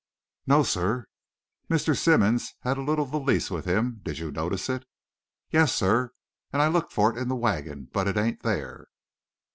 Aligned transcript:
"No, 0.47 0.63
sir." 0.63 1.05
"Mr. 1.69 1.95
Simmonds 1.95 2.55
had 2.61 2.79
a 2.79 2.81
little 2.81 3.05
valise 3.05 3.51
with 3.51 3.65
him 3.65 3.99
did 4.01 4.17
you 4.17 4.31
notice 4.31 4.67
it?" 4.67 4.83
"Yes, 5.51 5.75
sir; 5.75 6.09
and 6.51 6.59
I 6.59 6.69
looked 6.69 6.91
for 6.91 7.11
it 7.15 7.21
in 7.21 7.27
the 7.27 7.35
wagon, 7.35 7.87
but 7.93 8.07
it 8.07 8.17
ain't 8.17 8.41
there." 8.41 8.87